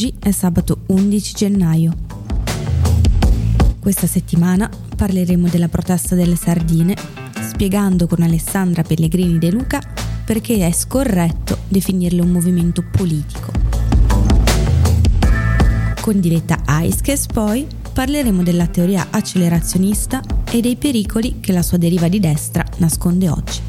[0.00, 1.92] Oggi è sabato 11 gennaio.
[3.78, 6.96] Questa settimana parleremo della protesta delle sardine,
[7.42, 9.78] spiegando con Alessandra Pellegrini De Luca
[10.24, 13.52] perché è scorretto definirle un movimento politico.
[16.00, 22.08] Con diretta Aiskes poi parleremo della teoria accelerazionista e dei pericoli che la sua deriva
[22.08, 23.60] di destra nasconde oggi.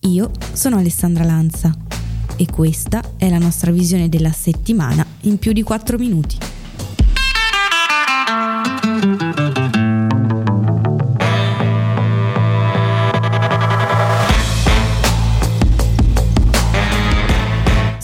[0.00, 1.93] Io sono Alessandra Lanza
[2.36, 6.38] e questa è la nostra visione della settimana in più di 4 minuti.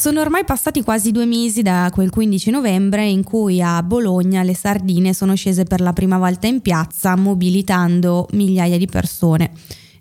[0.01, 4.55] Sono ormai passati quasi due mesi da quel 15 novembre in cui a Bologna le
[4.55, 9.53] sardine sono scese per la prima volta in piazza mobilitando migliaia di persone.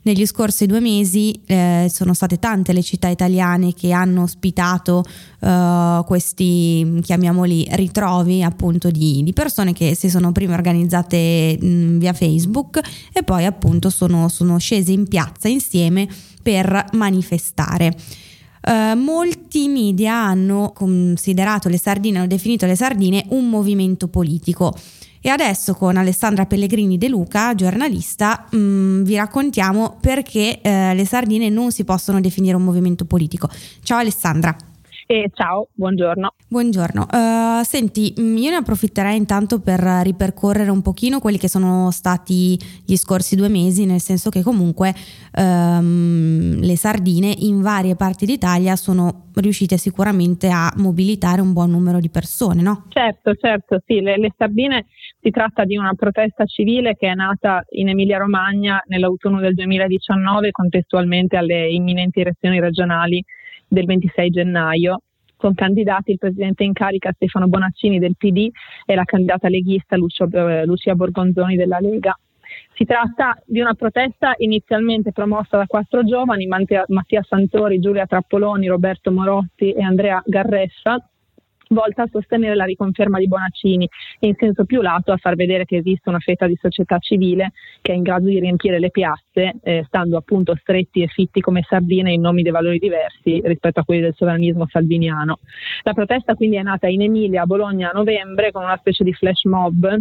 [0.01, 5.03] Negli scorsi due mesi eh, sono state tante le città italiane che hanno ospitato
[5.41, 12.13] eh, questi, chiamiamoli, ritrovi appunto di, di, persone che si sono prima organizzate mh, via
[12.13, 12.79] Facebook
[13.11, 16.07] e poi appunto sono, sono scese in piazza insieme
[16.41, 17.93] per manifestare.
[18.61, 24.75] Uh, molti media hanno considerato le sardine, hanno definito le sardine un movimento politico.
[25.21, 31.05] E adesso con Alessandra Pellegrini De Luca, giornalista, mh, mm, vi raccontiamo perché eh, le
[31.05, 33.49] sardine non si possono definire un movimento politico.
[33.83, 34.55] Ciao Alessandra.
[35.11, 36.35] E ciao, buongiorno.
[36.47, 37.07] Buongiorno.
[37.11, 42.55] Uh, senti, mm, io ne approfitterei intanto per ripercorrere un pochino quelli che sono stati
[42.85, 44.93] gli scorsi due mesi, nel senso che comunque
[45.35, 51.97] um, le sardine in varie parti d'Italia sono riuscite sicuramente a mobilitare un buon numero
[51.97, 52.85] di persone, no?
[52.89, 54.85] Certo, certo, sì, le, le sardine
[55.19, 61.35] si tratta di una protesta civile che è nata in Emilia-Romagna nell'autunno del 2019 contestualmente
[61.35, 63.25] alle imminenti elezioni regionali
[63.69, 65.01] del 26 gennaio
[65.39, 68.49] con candidati il presidente in carica Stefano Bonaccini del PD
[68.85, 72.13] e la candidata leghista Lucio, eh, Lucia Borgonzoni della Lega.
[72.73, 79.11] Si tratta di una protesta inizialmente promossa da quattro giovani, Mattia Santori, Giulia Trappoloni, Roberto
[79.11, 80.97] Morotti e Andrea Garressa,
[81.69, 83.87] volta a sostenere la riconferma di Bonaccini
[84.19, 87.51] e in senso più lato a far vedere che esiste una fetta di società civile
[87.81, 91.63] che è in grado di riempire le piazze, eh, stando appunto stretti e fitti come
[91.67, 95.39] sardine in nomi dei valori diversi rispetto a quelli del sovranismo salviniano.
[95.83, 99.13] La protesta quindi è nata in Emilia a Bologna a novembre con una specie di
[99.13, 99.99] flash mob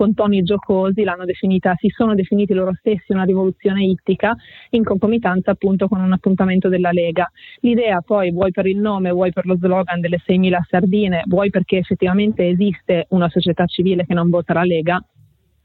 [0.00, 4.34] con toni giocosi, definita, si sono definiti loro stessi una rivoluzione ittica
[4.70, 7.30] in concomitanza appunto con un appuntamento della Lega.
[7.60, 11.76] L'idea poi, vuoi per il nome, vuoi per lo slogan delle 6.000 sardine, vuoi perché
[11.76, 15.04] effettivamente esiste una società civile che non vota la Lega,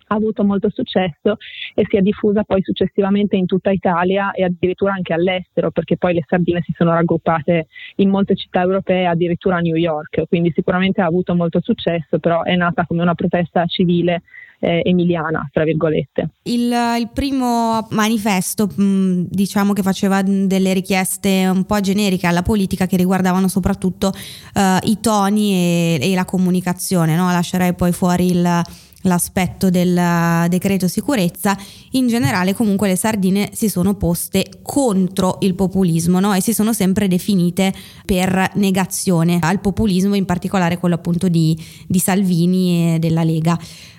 [0.08, 1.38] ha avuto molto successo
[1.74, 6.14] e si è diffusa poi successivamente in tutta Italia e addirittura anche all'estero, perché poi
[6.14, 7.68] le sardine si sono raggruppate
[7.98, 12.44] in molte città europee, addirittura a New York, quindi sicuramente ha avuto molto successo, però
[12.44, 14.22] è nata come una protesta civile
[14.60, 16.30] eh, emiliana, tra virgolette.
[16.44, 22.88] Il, il primo manifesto, mh, diciamo che faceva delle richieste un po' generiche alla politica
[22.88, 27.32] che riguardavano soprattutto uh, i toni e, e la comunicazione, no?
[27.32, 28.64] lascerei poi fuori il
[29.06, 31.58] l'aspetto del decreto sicurezza,
[31.92, 36.34] in generale comunque le sardine si sono poste contro il populismo no?
[36.34, 37.74] e si sono sempre definite
[38.06, 41.58] per negazione al populismo, in particolare quello appunto di,
[41.88, 43.58] di Salvini e della Lega.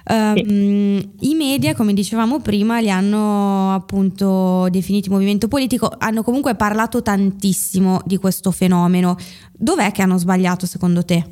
[0.09, 7.03] Um, I media, come dicevamo prima, li hanno appunto definiti movimento politico, hanno comunque parlato
[7.03, 9.17] tantissimo di questo fenomeno.
[9.53, 11.25] Dov'è che hanno sbagliato secondo te?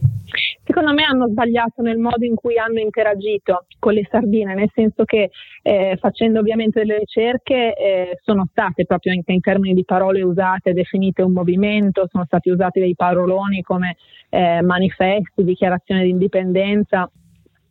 [0.67, 5.05] Secondo me hanno sbagliato nel modo in cui hanno interagito con le sardine, nel senso
[5.05, 5.31] che
[5.63, 10.73] eh, facendo ovviamente delle ricerche eh, sono state proprio in, in, termini di parole usate
[10.73, 13.97] definite un movimento, sono stati usati dei paroloni come
[14.31, 17.11] eh, manifesti, dichiarazione di indipendenza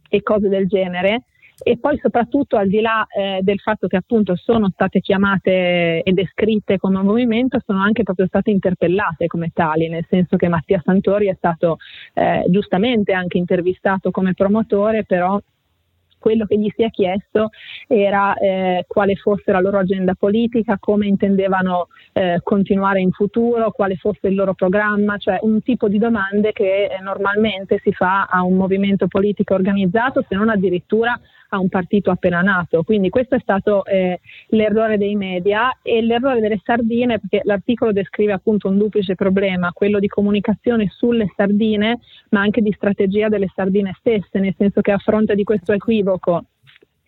[0.08, 1.24] e cose del genere
[1.62, 6.12] e poi soprattutto al di là eh, del fatto che appunto sono state chiamate e
[6.12, 10.82] descritte come un movimento, sono anche proprio state interpellate come tali, nel senso che Mattia
[10.84, 11.78] Santori è stato
[12.14, 15.40] eh, giustamente anche intervistato come promotore, però
[16.24, 17.50] quello che gli si è chiesto
[17.86, 23.98] era eh, quale fosse la loro agenda politica, come intendevano eh, continuare in futuro, quale
[23.98, 28.42] fosse il loro programma, cioè un tipo di domande che eh, normalmente si fa a
[28.42, 32.84] un movimento politico organizzato, se non addirittura a un partito appena nato.
[32.84, 38.32] Quindi questo è stato eh, l'errore dei media e l'errore delle sardine, perché l'articolo descrive
[38.32, 42.00] appunto un duplice problema, quello di comunicazione sulle sardine,
[42.30, 46.13] ma anche di strategia delle sardine stesse, nel senso che a fronte di questo equivoco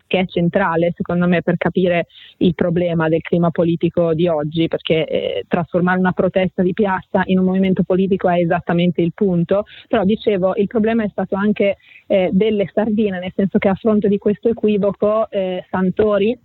[0.08, 2.08] che è centrale secondo me per capire
[2.38, 7.40] il problema del clima politico di oggi, perché eh, trasformare una protesta di piazza in
[7.40, 12.30] un movimento politico è esattamente il punto, però dicevo il problema è stato anche eh,
[12.32, 16.38] delle sardine, nel senso che a fronte di questo equivoco eh, Santori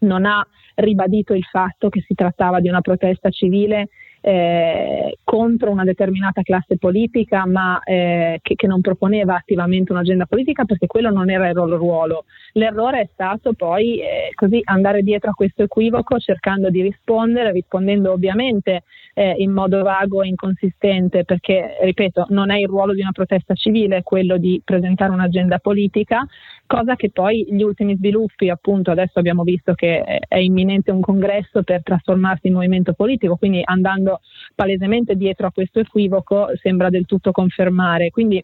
[0.00, 0.46] non ha
[0.76, 3.88] ribadito il fatto che si trattava di una protesta civile
[4.28, 10.66] eh, contro una determinata classe politica, ma eh, che, che, non proponeva attivamente un'agenda politica
[10.66, 12.24] perché quello non era il loro ruolo.
[12.52, 18.12] L'errore è stato poi eh, così andare dietro a questo equivoco cercando di rispondere, rispondendo
[18.12, 18.82] ovviamente
[19.14, 23.54] eh, in modo vago e inconsistente, perché, ripeto, non è il ruolo di una protesta
[23.54, 26.26] civile quello di presentare un'agenda politica,
[26.66, 31.62] cosa che poi gli ultimi sviluppi, appunto adesso abbiamo visto che è imminente un congresso
[31.62, 34.17] per trasformarsi in movimento politico, quindi andando
[34.54, 38.10] palesemente dietro a questo equivoco sembra del tutto confermare.
[38.10, 38.42] Quindi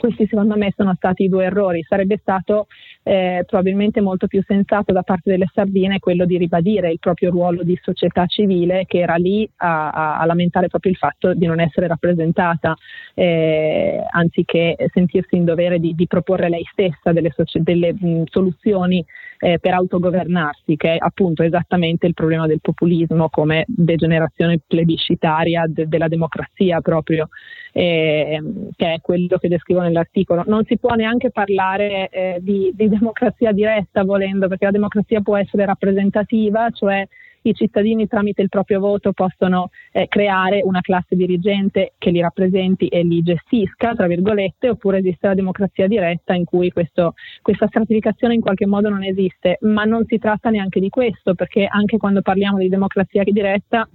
[0.00, 1.84] questi secondo me sono stati i due errori.
[1.86, 2.66] Sarebbe stato
[3.02, 7.62] eh, probabilmente molto più sensato da parte delle sardine quello di ribadire il proprio ruolo
[7.62, 11.60] di società civile che era lì a, a, a lamentare proprio il fatto di non
[11.60, 12.74] essere rappresentata,
[13.14, 19.04] eh, anziché sentirsi in dovere di, di proporre lei stessa delle, delle mh, soluzioni
[19.38, 25.88] eh, per autogovernarsi, che è appunto esattamente il problema del populismo come degenerazione plebiscitaria de-
[25.88, 27.28] della democrazia proprio,
[27.72, 28.40] eh,
[28.76, 30.44] che è quello che descrivo nell'articolo.
[30.46, 35.36] Non si può neanche parlare eh, di, di democrazia diretta volendo, perché la democrazia può
[35.36, 37.06] essere rappresentativa, cioè
[37.42, 42.88] i cittadini tramite il proprio voto possono eh, creare una classe dirigente che li rappresenti
[42.88, 48.34] e li gestisca, tra virgolette, oppure esiste la democrazia diretta in cui questo, questa stratificazione
[48.34, 52.20] in qualche modo non esiste, ma non si tratta neanche di questo, perché anche quando
[52.20, 53.88] parliamo di democrazia diretta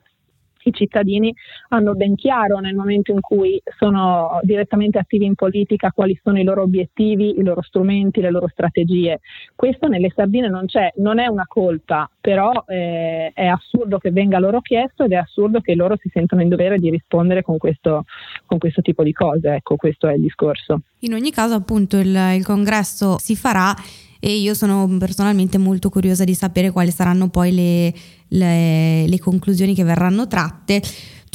[0.70, 1.34] i cittadini
[1.70, 6.44] hanno ben chiaro nel momento in cui sono direttamente attivi in politica quali sono i
[6.44, 9.20] loro obiettivi, i loro strumenti, le loro strategie.
[9.56, 14.40] Questo nelle sardine non c'è, non è una colpa, però eh, è assurdo che venga
[14.40, 18.06] loro chiesto ed è assurdo che loro si sentano in dovere di rispondere con questo,
[18.46, 19.56] con questo tipo di cose.
[19.56, 20.82] Ecco, questo è il discorso.
[21.00, 23.74] In ogni caso, appunto, il, il congresso si farà
[24.20, 27.94] e io sono personalmente molto curiosa di sapere quali saranno poi le,
[28.30, 30.82] le, le conclusioni che verranno tratte.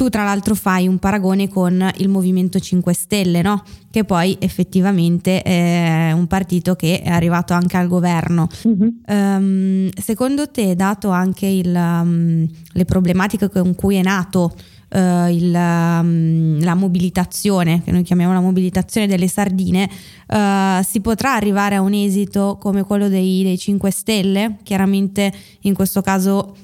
[0.00, 3.62] Tu tra l'altro fai un paragone con il Movimento 5 Stelle, no?
[3.91, 8.49] che poi effettivamente è un partito che è arrivato anche al governo.
[8.67, 8.88] Mm-hmm.
[9.06, 14.55] Um, secondo te, dato anche il, um, le problematiche con cui è nato
[14.88, 19.87] uh, il, um, la mobilitazione, che noi chiamiamo la mobilitazione delle sardine,
[20.29, 24.56] uh, si potrà arrivare a un esito come quello dei, dei 5 Stelle?
[24.62, 25.31] Chiaramente
[25.61, 26.55] in questo caso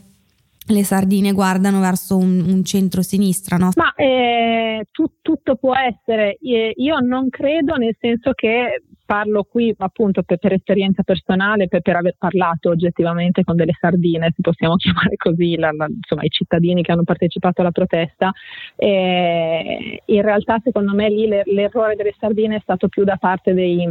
[0.68, 3.70] le sardine guardano verso un, un centro-sinistra, no?
[3.76, 10.22] Ma eh, tu, tutto può essere, io non credo nel senso che parlo qui appunto
[10.22, 15.16] per, per esperienza personale, per, per, aver parlato oggettivamente con delle sardine, se possiamo chiamare
[15.16, 18.32] così, la, la, insomma i cittadini che hanno partecipato alla protesta.
[18.74, 23.88] E in realtà secondo me lì l'errore delle sardine è stato più da parte dei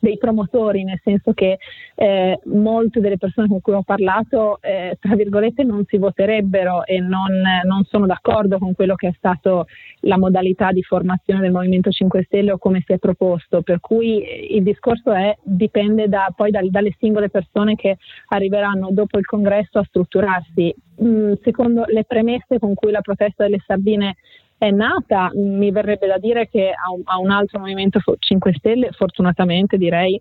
[0.00, 1.58] dei promotori, nel senso che
[1.94, 6.98] eh, molte delle persone con cui ho parlato, eh, tra virgolette, non si voterebbero e
[7.00, 9.66] non, non, sono d'accordo con quello che è stato
[10.00, 14.56] la modalità di formazione del Movimento 5 Stelle o come si è proposto, per cui
[14.56, 17.98] il discorso è, dipende da, poi da, dalle singole persone che
[18.28, 20.74] arriveranno dopo il congresso a strutturarsi.
[21.02, 24.16] Mm, secondo le premesse con cui la protesta delle sardine
[24.60, 28.90] è nata, mi verrebbe da dire che a un, a un altro Movimento 5 Stelle,
[28.92, 30.20] fortunatamente direi,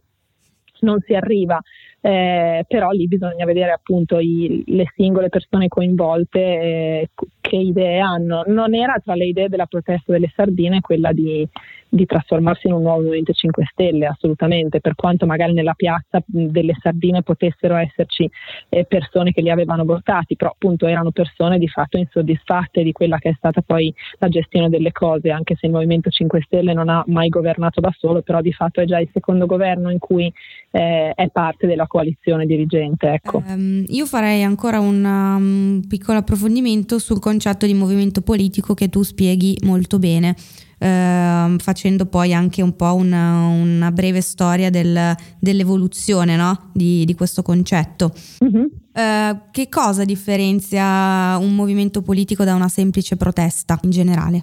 [0.79, 1.61] non si arriva
[2.01, 7.09] eh, però lì bisogna vedere appunto i, le singole persone coinvolte eh,
[7.41, 8.43] che idee hanno.
[8.47, 11.47] Non era tra le idee della protesta delle sardine quella di,
[11.89, 16.75] di, trasformarsi in un nuovo Movimento 5 Stelle, assolutamente, per quanto magari nella piazza delle
[16.79, 18.29] sardine potessero esserci
[18.69, 23.17] eh, persone che li avevano votati, però appunto erano persone di fatto insoddisfatte di quella
[23.17, 26.89] che è stata poi la gestione delle cose, anche se il Movimento 5 Stelle non
[26.89, 30.31] ha mai governato da solo, però di fatto è già il secondo governo in cui
[30.71, 33.07] eh, è parte della coalizione dirigente.
[33.07, 33.43] Ecco.
[33.45, 39.01] Um, io farei ancora un um, piccolo approfondimento sul concetto di movimento politico che tu
[39.01, 40.35] spieghi molto bene.
[40.79, 46.69] Uh, facendo poi anche un po' una, una breve storia del, dell'evoluzione no?
[46.73, 48.11] di, di, questo concetto.
[48.39, 48.71] Uh-huh.
[48.93, 54.41] Uh, che cosa differenzia un movimento politico da una semplice protesta in generale?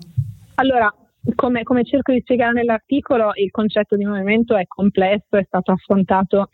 [0.57, 0.95] Allora,
[1.35, 6.51] come, come, cerco di spiegare nell'articolo, il concetto di movimento è complesso, è stato affrontato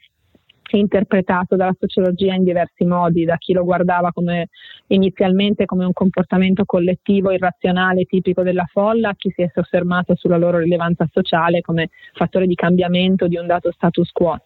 [0.77, 4.49] interpretato dalla sociologia in diversi modi, da chi lo guardava come,
[4.89, 10.37] inizialmente come un comportamento collettivo irrazionale tipico della folla, a chi si è soffermato sulla
[10.37, 14.39] loro rilevanza sociale come fattore di cambiamento di un dato status quo.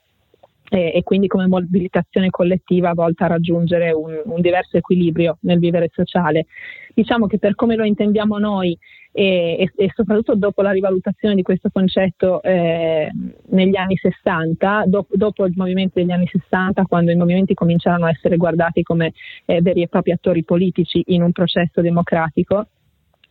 [0.68, 5.90] E, e, quindi come mobilitazione collettiva volta a raggiungere un, un, diverso equilibrio nel vivere
[5.92, 6.46] sociale.
[6.94, 8.76] Diciamo che per come lo intendiamo noi
[9.12, 13.10] e, e, e soprattutto dopo la rivalutazione di questo concetto eh,
[13.50, 18.10] negli anni 60, do, dopo il movimento degli anni 60, quando i movimenti cominciarono a
[18.10, 19.12] essere guardati come
[19.44, 22.66] eh, veri e propri attori politici in un processo democratico,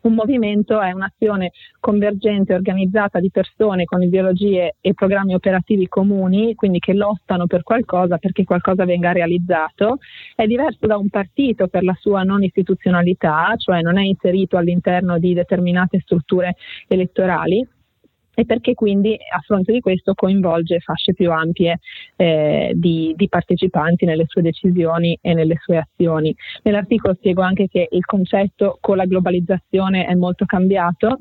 [0.07, 6.79] un movimento è un'azione convergente, organizzata di persone con ideologie e programmi operativi comuni, quindi
[6.79, 9.97] che lottano per qualcosa perché qualcosa venga realizzato.
[10.35, 15.17] È diverso da un partito per la sua non istituzionalità, cioè non è inserito all'interno
[15.19, 16.55] di determinate strutture
[16.87, 17.67] elettorali
[18.35, 21.79] e perché quindi a fronte di questo coinvolge fasce più ampie
[22.15, 26.35] eh, di, di, partecipanti nelle sue decisioni e nelle sue azioni.
[26.63, 31.19] Nell'articolo spiego anche che il concetto con la globalizzazione è molto cambiato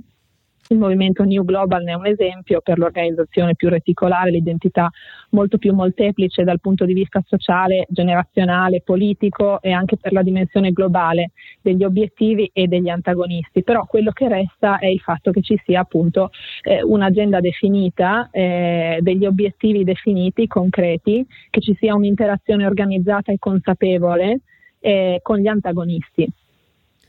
[0.68, 4.90] il movimento New Global ne è un esempio per l'organizzazione più reticolare, l'identità
[5.30, 10.72] molto più molteplice dal punto di vista sociale, generazionale, politico e anche per la dimensione
[10.72, 13.62] globale degli obiettivi e degli antagonisti.
[13.62, 16.30] Però quello che resta è il fatto che ci sia appunto
[16.62, 24.40] eh, un'agenda definita, eh, degli obiettivi definiti, concreti, che ci sia un'interazione organizzata e consapevole
[24.80, 26.30] eh, con gli antagonisti.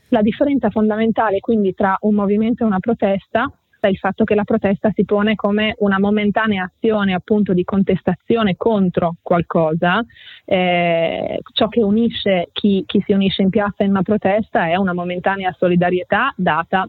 [0.08, 4.44] La differenza fondamentale quindi tra un movimento e una protesta è il fatto che la
[4.44, 10.04] protesta si pone come una momentanea azione appunto di contestazione contro qualcosa.
[10.44, 14.92] Eh, ciò che unisce chi, chi si unisce in piazza in una protesta è una
[14.92, 16.88] momentanea solidarietà data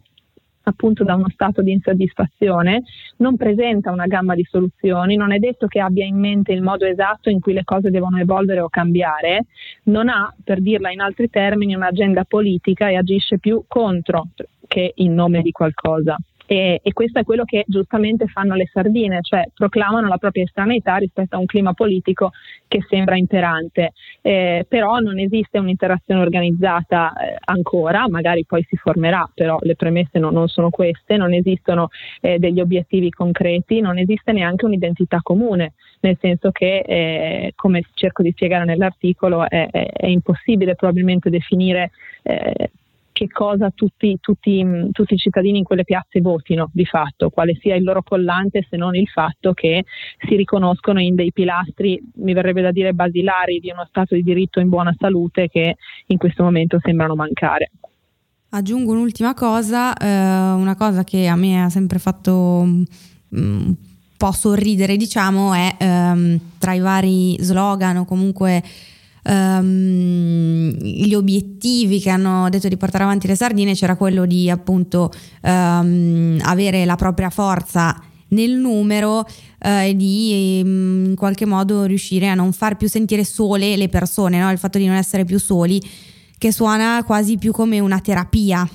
[0.70, 2.84] appunto da uno stato di insoddisfazione,
[3.18, 6.86] non presenta una gamma di soluzioni, non è detto che abbia in mente il modo
[6.86, 9.46] esatto in cui le cose devono evolvere o cambiare,
[9.84, 14.28] non ha, per dirla in altri termini, un'agenda politica e agisce più contro
[14.68, 16.18] che in nome di qualcosa.
[16.50, 20.96] E, e, questo è quello che giustamente fanno le sardine, cioè proclamano la propria estraneità
[20.96, 22.32] rispetto a un clima politico
[22.70, 23.92] che sembra imperante.
[24.22, 30.20] Eh, però non esiste un'interazione organizzata eh, ancora, magari poi si formerà, però le premesse
[30.20, 31.90] no, non sono queste, non esistono
[32.22, 38.24] eh, degli obiettivi concreti, non esiste neanche un'identità comune, nel senso che, eh, come cerco
[38.24, 41.92] di spiegare nell'articolo, è, è, è impossibile probabilmente definire
[42.24, 42.70] eh,
[43.18, 47.74] che cosa tutti, tutti, tutti, i cittadini in quelle piazze votino di fatto, quale sia
[47.74, 49.86] il loro collante se non il fatto che
[50.20, 54.60] si riconoscono in dei pilastri, mi verrebbe da dire basilari, di uno Stato di diritto
[54.60, 57.72] in buona salute che in questo momento sembrano mancare.
[58.50, 60.06] Aggiungo un'ultima cosa, eh,
[60.54, 62.84] una cosa che a me ha sempre fatto mm,
[63.36, 63.76] un
[64.16, 68.62] po' sorridere, diciamo, è ehm, tra i vari slogan o comunque
[69.28, 75.12] um, gli obiettivi che hanno detto di portare avanti le sardine c'era quello di appunto
[75.42, 79.26] um, avere la propria forza nel numero
[79.60, 84.40] eh, di um, in qualche modo riuscire a non far più sentire sole le persone,
[84.40, 84.52] no?
[84.52, 85.82] il fatto di non essere più soli,
[86.38, 88.68] che suona quasi più come una terapia.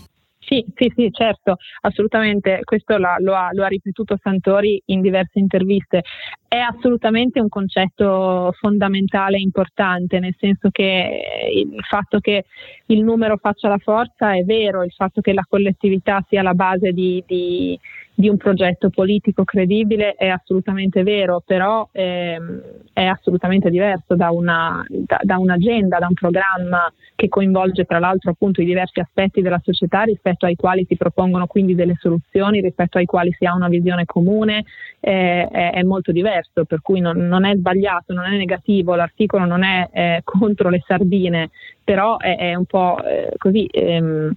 [0.52, 5.38] Sì, sì, sì, certo, assolutamente, questo la, lo, ha, lo, ha, ripetuto Santori in diverse
[5.38, 6.02] interviste.
[6.47, 11.23] È assolutamente un concetto fondamentale e importante, nel senso che
[11.54, 12.44] il fatto che
[12.88, 16.92] il numero faccia la forza è vero, il fatto che la collettività sia la base
[16.92, 17.78] di, di
[18.14, 22.61] di un progetto politico credibile è assolutamente vero, però ehm,
[22.92, 28.31] è assolutamente diverso da, una, da, da, un'agenda, da un programma che coinvolge tra l'altro
[28.31, 32.99] appunto i diversi aspetti della società rispetto ai quali si propongono quindi delle soluzioni, rispetto
[32.99, 34.64] ai quali si ha una visione comune,
[35.00, 39.47] eh, è, è, molto diverso, per cui non, non, è sbagliato, non è negativo, l'articolo
[39.47, 41.50] non è eh, contro le sardine,
[41.85, 44.33] però è, è un po' eh, così, ehm,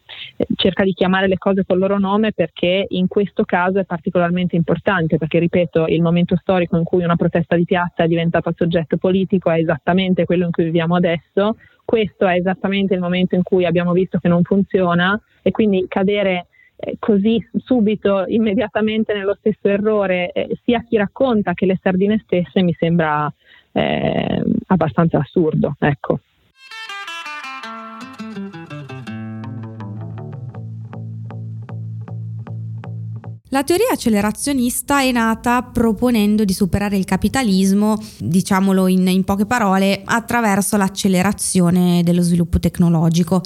[0.56, 5.18] cerca di chiamare le cose col loro nome perché in questo caso è particolarmente importante,
[5.18, 9.50] perché ripeto, il momento storico in cui una protesta di piazza è diventata soggetto politico
[9.50, 13.92] è esattamente quello in cui viviamo adesso, questo è esattamente il momento in cui abbiamo
[13.92, 16.48] visto che non funziona e quindi cadere
[16.78, 22.62] eh, così subito, immediatamente nello stesso errore, eh, sia chi racconta che le sardine stesse
[22.64, 23.32] mi sembra
[23.72, 25.76] eh, abbastanza assurdo.
[25.80, 26.20] Ecco.
[33.56, 40.02] La teoria accelerazionista è nata proponendo di superare il capitalismo, diciamolo in, in poche parole,
[40.04, 43.42] attraverso l'accelerazione dello sviluppo tecnologico.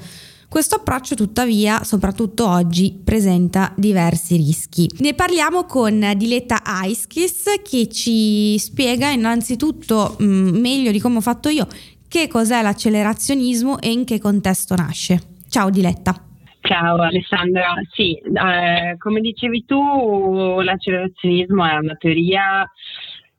[0.48, 4.90] Questo approccio tuttavia, soprattutto oggi, presenta diversi rischi.
[4.98, 11.22] Ne parliamo con Diletta Aiskis che ci spiega innanzitutto mh, mm, meglio di come ho
[11.22, 11.68] fatto io
[12.08, 15.22] che cos'è l'accelerazionismo e in che contesto nasce.
[15.50, 16.29] Ciao Diletta.
[16.70, 22.64] Ciao Alessandra, sì, eh, come dicevi tu, l'accelerazionismo è una teoria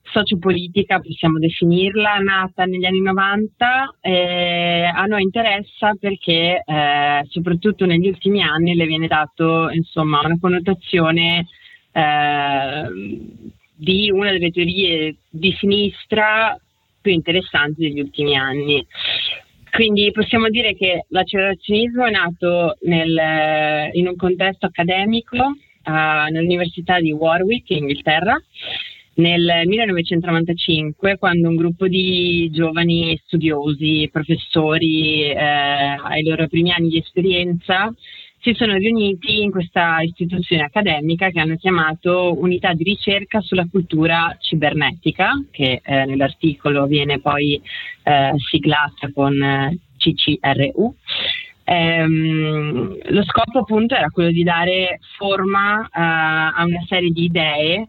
[0.03, 8.09] sociopolitica, possiamo definirla, nata negli anni 90, eh, a noi interessa perché eh, soprattutto negli
[8.09, 11.47] ultimi anni le viene dato insomma, una connotazione
[11.93, 12.91] eh,
[13.77, 16.59] di una delle teorie di sinistra
[17.01, 18.85] più interessanti degli ultimi anni.
[19.71, 27.13] Quindi possiamo dire che l'accelerazionismo è nato nel, in un contesto accademico uh, nell'Università di
[27.13, 28.37] Warwick in Inghilterra
[29.15, 36.99] nel 1995 quando un gruppo di giovani studiosi, professori eh, ai loro primi anni di
[36.99, 37.93] esperienza
[38.41, 44.35] si sono riuniti in questa istituzione accademica che hanno chiamato Unità di ricerca sulla cultura
[44.41, 47.61] cibernetica, che eh, nell'articolo viene poi
[48.03, 50.95] eh, siglata con eh, CCRU.
[51.65, 57.89] Ehm, lo scopo appunto era quello di dare forma uh, a una serie di idee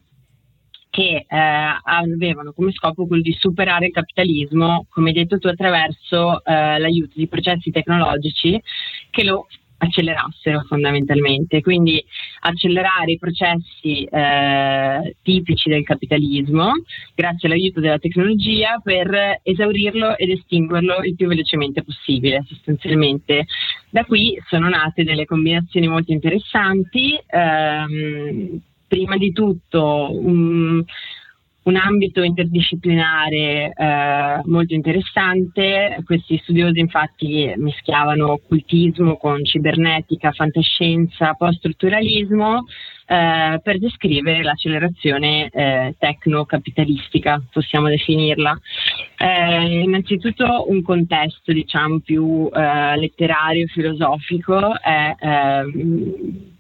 [0.91, 1.37] che eh,
[1.83, 7.13] avevano come scopo quello di superare il capitalismo, come hai detto tu, attraverso eh, l'aiuto
[7.15, 8.61] di processi tecnologici
[9.09, 9.47] che lo
[9.83, 12.03] accelerassero fondamentalmente, quindi
[12.41, 16.73] accelerare i processi eh, tipici del capitalismo
[17.15, 23.45] grazie all'aiuto della tecnologia per esaurirlo ed estinguerlo il più velocemente possibile sostanzialmente.
[23.89, 27.19] Da qui sono nate delle combinazioni molto interessanti.
[27.27, 30.83] Ehm, prima di tutto un,
[31.63, 36.01] un ambito interdisciplinare eh, molto interessante.
[36.03, 42.65] Questi studiosi infatti mischiavano occultismo con cibernetica, fantascienza, post-strutturalismo
[43.05, 48.57] eh, per descrivere l'accelerazione eh, tecno-capitalistica, possiamo definirla.
[49.17, 56.50] Eh, innanzitutto un contesto diciamo più eh, letterario, filosofico è ehm,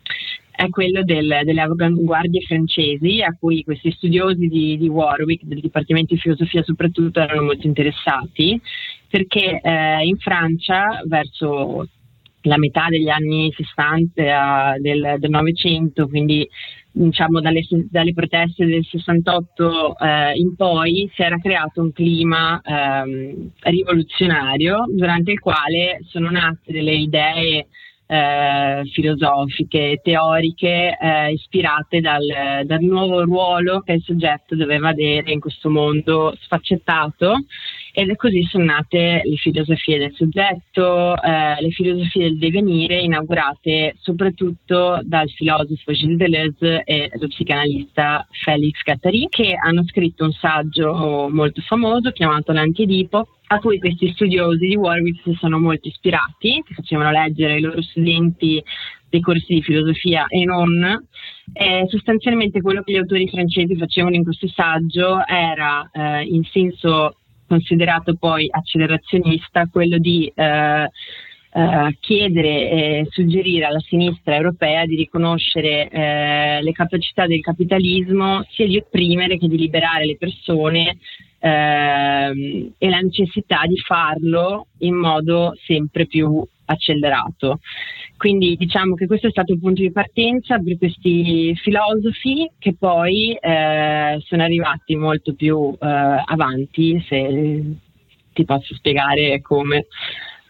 [0.61, 6.13] è quello del, delle avanguardie francesi a cui questi studiosi di, di, Warwick, del Dipartimento
[6.13, 8.61] di Filosofia soprattutto, erano molto interessati
[9.09, 11.87] perché eh, in Francia verso
[12.41, 16.47] la metà degli anni 60 del, del Novecento, quindi
[16.91, 23.49] diciamo dalle, dalle, proteste del 68 eh, in poi si era creato un clima eh,
[23.61, 27.67] rivoluzionario durante il quale sono nate delle idee
[28.11, 35.39] eh, filosofiche, teoriche, eh, ispirate dal, dal, nuovo ruolo che il soggetto doveva avere in
[35.39, 37.45] questo mondo sfaccettato
[37.93, 44.99] ed così sono nate le filosofie del soggetto, eh, le filosofie del divenire inaugurate soprattutto
[45.03, 51.61] dal filosofo Gilles Deleuze e lo psicanalista Félix Guattari che hanno scritto un saggio molto
[51.61, 57.11] famoso chiamato L'Antiedipo a cui questi studiosi di Warwick si sono molto ispirati, che facevano
[57.11, 58.63] leggere ai loro studenti
[59.09, 61.05] dei corsi di filosofia e non.
[61.53, 67.17] Eh, sostanzialmente quello che gli autori francesi facevano in questo saggio era eh, in senso
[67.51, 70.89] considerato poi accelerazionista quello di eh,
[71.53, 78.65] Uh, chiedere e suggerire alla sinistra europea di riconoscere uh, le capacità del capitalismo sia
[78.65, 80.95] di opprimere che di liberare le persone
[81.39, 87.59] uh, e la necessità di farlo in modo sempre più accelerato.
[88.17, 93.33] Quindi diciamo che questo è stato il punto di partenza per questi filosofi che poi
[93.33, 97.63] eh, sono arrivati molto più avanti, se
[98.33, 99.87] ti posso spiegare come.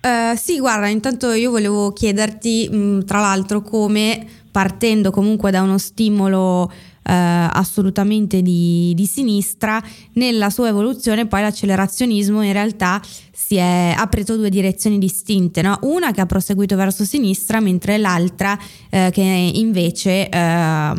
[0.02, 5.78] Uh, sì, guarda, intanto io volevo chiederti, mh, tra l'altro, come partendo comunque da uno
[5.78, 6.70] stimolo
[7.04, 9.82] eh, assolutamente di, di, sinistra,
[10.14, 13.02] nella sua evoluzione poi l'accellerazionismo in realtà
[13.42, 15.80] si è, ha preso due direzioni distinte, no?
[15.82, 18.56] una che ha proseguito verso sinistra mentre l'altra
[18.92, 20.94] eh, che invece eh, ha,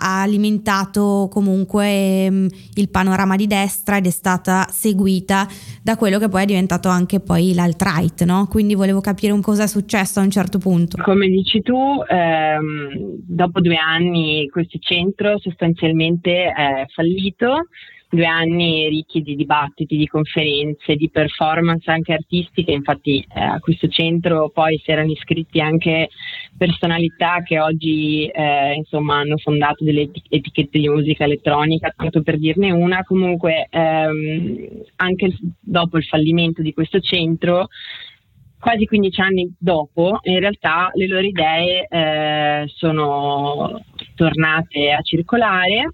[0.00, 5.46] ha, alimentato comunque mh, il panorama di destra ed è stata seguita
[5.82, 8.46] da quello che poi è diventato anche poi l'alt-right, no?
[8.50, 10.96] quindi volevo capire un cosa è successo a un certo punto.
[11.02, 11.76] Come dici tu,
[12.08, 17.66] ehm, dopo due anni questo centro sostanzialmente è fallito,
[18.16, 23.88] due anni ricchi di dibattiti, di conferenze, di performance anche artistiche, infatti eh, a questo
[23.88, 26.08] centro poi si erano iscritti anche
[26.56, 32.72] personalità che oggi eh, insomma, hanno fondato delle etichette di musica elettronica, tanto per dirne
[32.72, 37.68] una, comunque ehm, anche dopo il fallimento di questo centro
[38.58, 43.80] quasi 15 anni dopo, in realtà le loro idee eh, sono
[44.16, 45.90] tornate a circolare,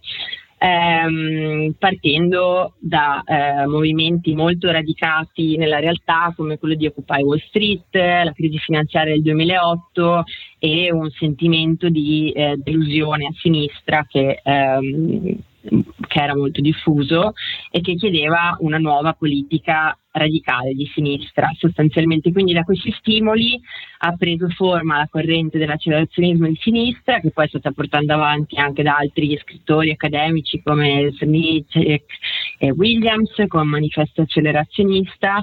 [0.64, 7.94] ehm, partendo da eh, movimenti molto radicati nella realtà come quello di Occupy Wall Street,
[7.94, 10.24] la crisi finanziaria del 2008
[10.58, 15.36] e un sentimento di eh, delusione a sinistra che ehm,
[16.06, 17.32] che era molto diffuso
[17.70, 22.30] e che chiedeva una nuova politica radicale di sinistra sostanzialmente.
[22.30, 23.60] Quindi da questi stimoli
[23.98, 28.82] ha preso forma la corrente dell'accelerazionismo di sinistra che poi è stata portando avanti anche
[28.82, 35.42] da altri scrittori accademici come Smith e Williams con manifesto accelerazionista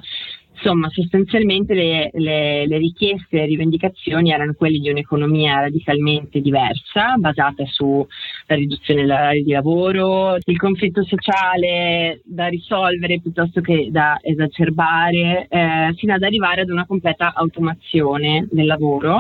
[0.64, 7.16] Insomma, sostanzialmente le, le, le richieste e le rivendicazioni erano quelle di un'economia radicalmente diversa,
[7.18, 8.06] basata sulla
[8.46, 16.14] riduzione dell'orario di lavoro, il conflitto sociale da risolvere piuttosto che da esacerbare, eh, fino
[16.14, 19.18] ad arrivare ad una completa automazione del lavoro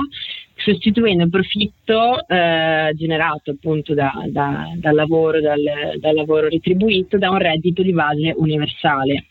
[0.53, 5.59] sostituendo il profitto eh, generato appunto da, da, dal, lavoro, dal,
[5.97, 9.25] dal, lavoro, retribuito da un reddito di base universale.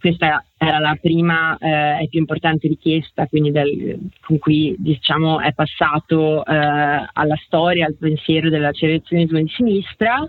[0.00, 6.44] Questa era la prima eh, e più importante richiesta del, con cui diciamo, è passato
[6.44, 10.24] eh, alla storia, al pensiero dell'accelerazionismo di sinistra,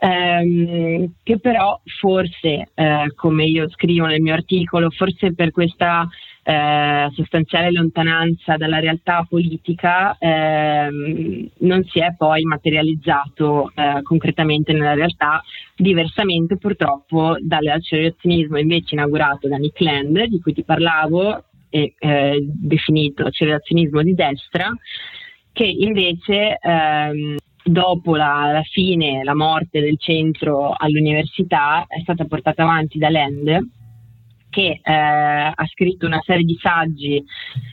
[0.00, 6.08] ehm, che però forse, eh, come io scrivo nel mio articolo, forse per questa
[6.50, 14.94] eh, sostanziale lontananza dalla realtà politica ehm, non si è poi materializzato eh, concretamente nella
[14.94, 15.40] realtà,
[15.76, 23.26] diversamente purtroppo dall'accelerazionismo invece inaugurato da Nick Land, di cui ti parlavo, e eh, definito
[23.26, 24.74] accelerazionismo di destra,
[25.52, 32.64] che invece ehm, dopo la, la, fine, la morte del centro all'università, è stata portata
[32.64, 33.78] avanti da Land
[34.50, 37.16] che eh, ha scritto una serie di saggi,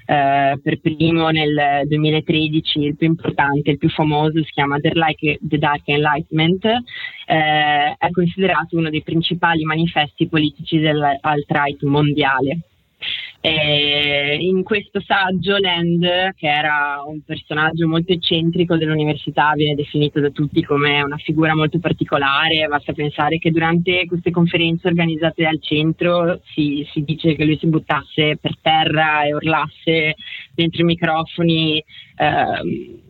[0.06, 5.40] eh, per primo nel 2013, il più importante, il più famoso, si chiama The, like,
[5.42, 12.60] The Dark Enlightenment, eh, è considerato uno dei principali manifesti politici dell'alt-right mondiale.
[13.40, 20.32] E in questo saggio Land, che era un personaggio molto eccentrico dell'università, viene definito da
[20.32, 26.42] tutti come una figura molto particolare, basta pensare che durante queste conferenze organizzate dal centro
[26.54, 30.16] si, si dice che lui si buttasse per terra e urlasse
[30.54, 31.84] dentro i microfoni.
[32.18, 33.06] Eh,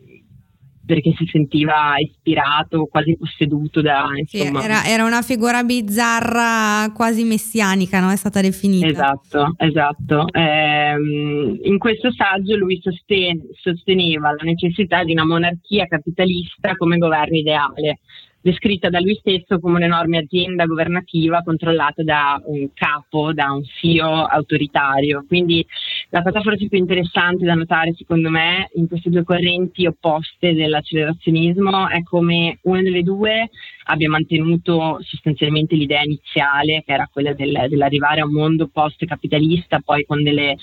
[0.88, 4.06] perché si sentiva ispirato, quasi posseduto da...
[4.16, 4.60] Insomma...
[4.60, 8.10] Sì, era, era, una figura bizzarra, quasi messianica, no?
[8.10, 8.86] È stata definita.
[8.86, 10.32] Esatto, esatto.
[10.32, 17.36] Ehm, in questo saggio lui sosten- sosteneva la necessità di una monarchia capitalista come governo
[17.36, 17.98] ideale,
[18.40, 24.24] descritta da lui stesso come un'enorme azienda governativa controllata da un capo, da un CEO
[24.24, 25.22] autoritario.
[25.28, 25.66] Quindi
[26.10, 31.88] la cosa forse più interessante da notare secondo me in queste due correnti opposte dell'accelerazionismo.
[31.88, 33.50] È come una delle due
[33.84, 40.04] abbia mantenuto sostanzialmente l'idea iniziale che era quella del, dell'arrivare a un mondo post-capitalista, poi
[40.06, 40.56] con delle,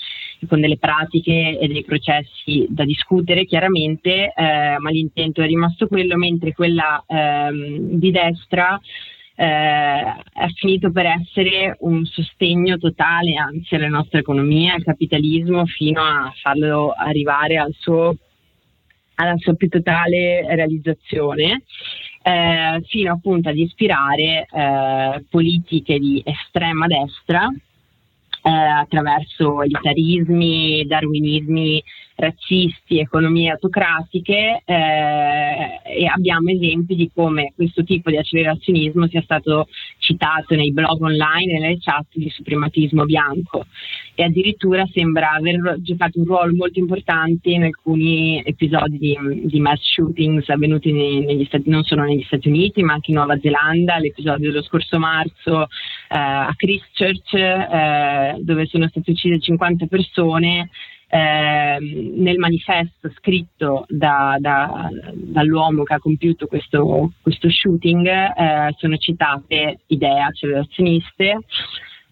[0.48, 6.16] con delle, pratiche e dei processi da discutere chiaramente, eh, ma l'intento è rimasto quello,
[6.16, 8.80] mentre quella ehm, di destra
[9.44, 16.32] è finito per essere un sostegno totale anzi alla nostra economia, al capitalismo, fino a
[16.42, 18.16] farlo arrivare al suo,
[19.16, 21.62] alla sua più totale realizzazione.
[22.22, 27.48] Eh, fino appunto ad ispirare eh, politiche di estrema destra
[28.42, 31.82] eh, attraverso elitarismi, darwinismi
[32.16, 39.68] razzisti, economie autocratiche eh, e abbiamo esempi di come questo tipo di accelerazionismo sia stato
[39.98, 43.66] citato nei blog online e nelle chat di suprematismo bianco.
[44.14, 49.80] E addirittura sembra aver giocato un ruolo molto importante in alcuni episodi di, di mass
[49.82, 54.50] shootings avvenuti negli Stati, non solo negli Stati Uniti ma anche in Nuova Zelanda, l'episodio
[54.50, 55.66] dello scorso marzo eh,
[56.08, 60.70] a Christchurch eh, dove sono state uccise 50 persone
[61.08, 68.96] eh, nel manifesto scritto da, da, dall'uomo che ha compiuto questo, questo shooting eh, sono
[68.96, 71.38] citate idee accelerazioniste.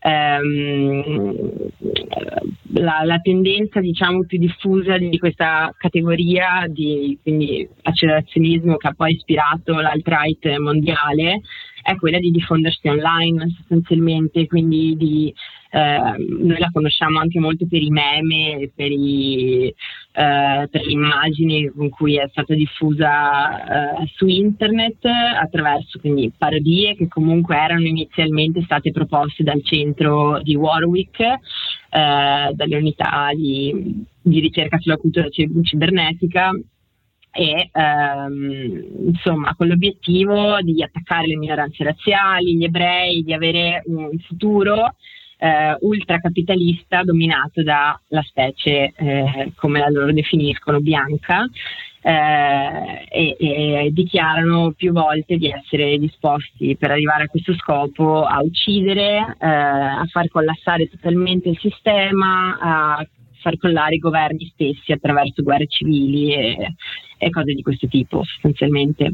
[0.07, 1.71] Ehm,
[2.75, 9.13] la, la, tendenza diciamo più diffusa di questa categoria di quindi, accelerazionismo che ha poi
[9.15, 11.41] ispirato l'alt-right mondiale
[11.85, 15.35] è quella di diffondersi online sostanzialmente, quindi di
[15.71, 21.69] eh, noi la conosciamo anche molto per i meme, per, i, eh, per le immagini
[21.69, 28.63] con cui è stata diffusa eh, su internet attraverso quindi parodie che comunque erano inizialmente
[28.63, 31.39] state proposte dal centro di Warwick, eh,
[31.91, 36.53] dalle unità di, di ricerca sulla cultura cibernetica
[37.35, 44.17] e ehm, insomma con l'obiettivo di attaccare le minoranze razziali, gli ebrei, di avere un
[44.21, 44.95] futuro
[45.39, 51.45] eh, ultracapitalista dominato dalla specie, eh, come la loro definiscono, bianca,
[52.01, 58.43] eh, e, e, dichiarano più volte di essere disposti per arrivare a questo scopo a
[58.43, 63.07] uccidere, eh, a far collassare totalmente il sistema, a
[63.45, 66.75] far collare i governi stessi attraverso guerre civili e,
[67.19, 69.13] e cose di questo tipo sostanzialmente.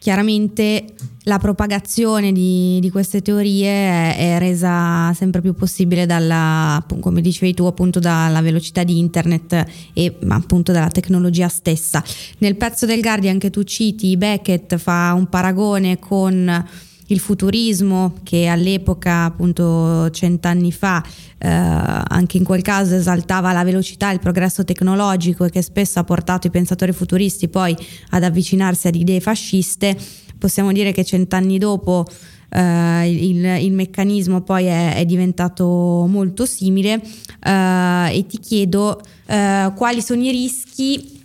[0.00, 0.84] Chiaramente
[1.24, 7.52] la propagazione di, di queste teorie è, è, resa sempre più possibile dalla, come dicevi
[7.52, 12.04] tu, appunto dalla velocità di internet e appunto dalla tecnologia stessa.
[12.38, 16.64] Nel pezzo del Guardian che tu citi, Beckett fa un paragone con
[17.08, 21.02] il futurismo che all'epoca, appunto cent'anni fa,
[21.38, 26.04] eh, anche in quel caso esaltava la velocità, il progresso tecnologico e che spesso ha
[26.04, 27.76] portato i pensatori futuristi poi
[28.10, 29.96] ad avvicinarsi ad idee fasciste,
[30.38, 32.04] possiamo dire che cent'anni dopo
[32.50, 37.00] eh, il, il, meccanismo poi è, è diventato molto simile.
[37.40, 41.16] Eh, e ti chiedo eh, quali sono i rischi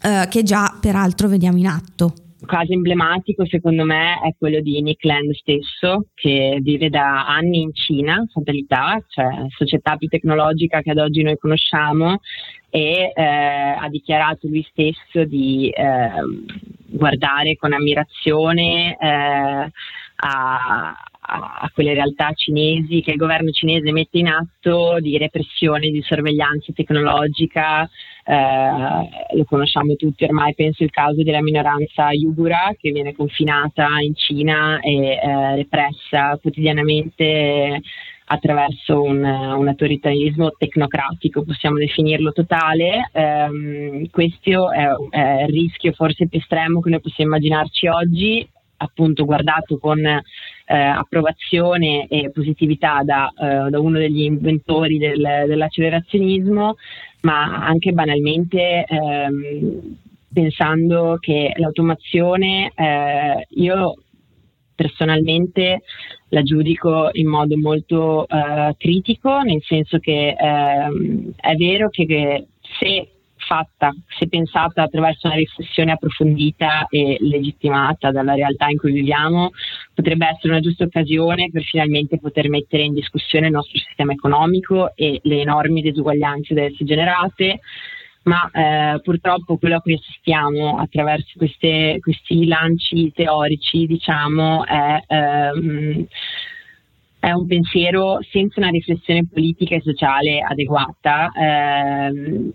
[0.00, 2.14] che già peraltro vediamo in atto
[2.48, 7.74] caso emblematico secondo me è quello di Nick Land stesso, che vive da anni in
[7.74, 12.20] Cina, fatalità, cioè società più tecnologica che ad oggi noi conosciamo,
[12.70, 16.10] e eh, ha dichiarato lui stesso di eh,
[16.86, 19.70] guardare con ammirazione eh,
[20.16, 26.02] a, a, quelle realtà cinesi che il governo cinese mette in atto di repressione, di
[26.02, 27.88] sorveglianza tecnologica.
[28.30, 34.14] Eh, lo conosciamo tutti ormai, penso il caso della minoranza Uigura che viene confinata in
[34.14, 37.80] Cina e eh, repressa quotidianamente
[38.26, 43.10] attraverso un, un, autoritarismo tecnocratico, possiamo definirlo totale.
[43.12, 49.24] Um, questo è, è, il rischio forse più estremo che noi possiamo immaginarci oggi, appunto
[49.24, 50.22] guardato con eh,
[50.66, 56.76] approvazione e positività da, eh, da, uno degli inventori del, dell'accelerazionismo,
[57.22, 59.96] ma anche banalmente ehm,
[60.32, 63.94] pensando che l'automazione, eh, io
[64.74, 65.82] personalmente
[66.28, 72.46] la giudico in modo molto eh, critico, nel senso che ehm, è vero che, che
[72.78, 73.08] se
[73.48, 79.52] fatta, se pensata attraverso una riflessione approfondita e legittimata dalla realtà in cui viviamo,
[79.94, 84.94] potrebbe essere una giusta occasione per finalmente poter mettere in discussione il nostro sistema economico
[84.94, 87.60] e le enormi disuguaglianze da esse generate.
[88.24, 96.06] Ma eh, purtroppo quello a cui assistiamo attraverso queste, questi lanci teorici diciamo, è ehm,
[97.20, 102.50] è un pensiero senza una riflessione politica e sociale adeguata ehm,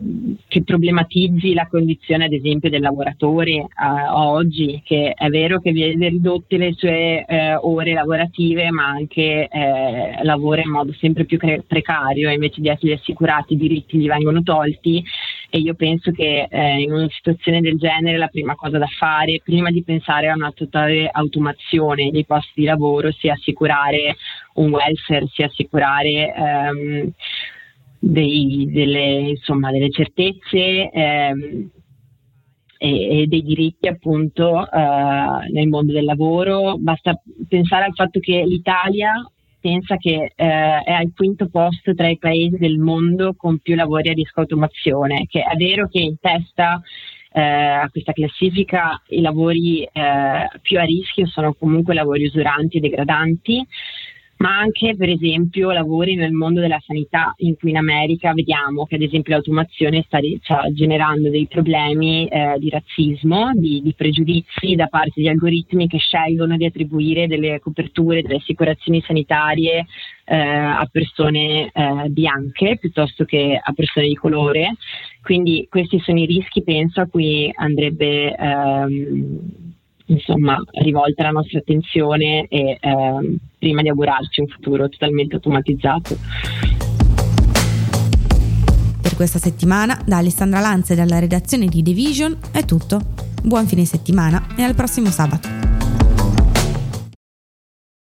[0.47, 3.67] che problematizzi la condizione ad esempio del lavoratore eh,
[4.11, 10.23] oggi che è vero che vede ridotte le sue eh, ore lavorative ma anche eh,
[10.23, 14.41] lavora in modo sempre più cre- precario invece di essere assicurati i diritti gli vengono
[14.43, 15.03] tolti.
[15.49, 19.39] E io penso che eh, in una situazione del genere la prima cosa da fare
[19.43, 24.15] prima di pensare a una totale automazione dei posti di lavoro sia assicurare
[24.53, 27.11] un welfare, sia assicurare ehm,
[27.99, 31.69] dei, delle, insomma, delle, certezze ehm,
[32.77, 36.77] e, e, dei diritti appunto eh, nel mondo del lavoro.
[36.77, 39.13] Basta pensare al fatto che l'Italia
[39.63, 44.09] pensa che eh, è al quinto posto tra i paesi del mondo con più lavori
[44.09, 46.81] a rischio automazione, che è vero che in testa
[47.31, 52.79] eh, a questa classifica i lavori eh, più a rischio sono comunque lavori usuranti e
[52.81, 53.65] degradanti,
[54.43, 58.95] ma anche per esempio lavori nel mondo della sanità in cui in America vediamo che
[58.95, 64.87] ad esempio l'automazione sta, sta generando dei problemi eh, di razzismo, di, di, pregiudizi da
[64.87, 69.85] parte di algoritmi che scelgono di attribuire delle coperture, delle assicurazioni sanitarie
[70.25, 74.75] eh, a persone eh, bianche piuttosto che a persone di colore.
[75.21, 79.73] Quindi questi sono i rischi, penso, a cui andrebbe ehm,
[80.05, 86.17] insomma, rivolta la nostra attenzione e ehm, prima di augurarci un futuro totalmente automatizzato.
[89.01, 92.99] Per questa settimana, da Alessandra Lanza e dalla redazione di The Vision è tutto.
[93.43, 95.72] Buon fine settimana e al prossimo sabato.